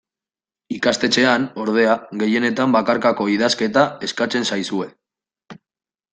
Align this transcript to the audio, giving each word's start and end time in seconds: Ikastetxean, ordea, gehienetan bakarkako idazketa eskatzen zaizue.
Ikastetxean, 0.75 1.45
ordea, 1.63 1.97
gehienetan 2.23 2.73
bakarkako 2.77 3.29
idazketa 3.35 3.85
eskatzen 4.09 4.51
zaizue. 4.51 4.91